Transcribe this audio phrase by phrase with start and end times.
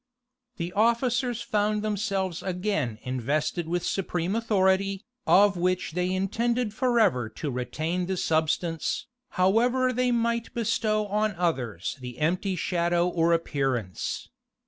[0.57, 7.51] The officers found themselves again invested with supreme authority, of which they intended forever to
[7.51, 9.05] retain the substance,
[9.37, 14.27] however they might bestow on others the empty shadow or appearance.